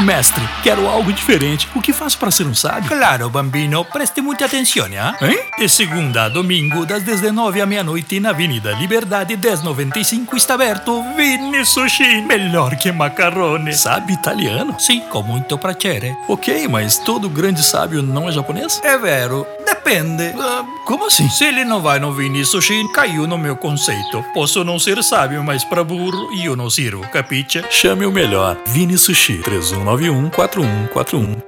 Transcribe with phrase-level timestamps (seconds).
[0.00, 1.68] Mestre, quero algo diferente.
[1.74, 2.88] O que faço para ser um sábio?
[2.88, 5.14] Claro, bambino, preste muita atenção, hein?
[5.22, 5.38] Hein?
[5.56, 11.64] De segunda a domingo, das 19 à meia-noite, na Avenida Liberdade 1095, está aberto Vini
[11.64, 12.22] Sushi.
[12.22, 13.72] Melhor que macarrone.
[13.72, 14.74] Sabe italiano?
[14.80, 16.16] Sim, com muito piacere.
[16.28, 18.80] Ok, mas todo grande sábio não é japonês?
[18.82, 19.46] É vero,
[19.84, 20.32] depende.
[20.40, 21.28] Ah, como assim?
[21.28, 24.24] Se ele não vai no Vini Sushi, caiu no meu conceito.
[24.32, 27.62] Posso não ser sábio, mas pra burro eu não sirvo, capiche?
[27.70, 28.56] Chame o melhor.
[28.66, 31.44] Vini Sushi 3191 4141.